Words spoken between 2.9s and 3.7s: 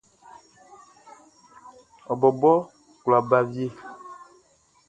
kwla ba wie.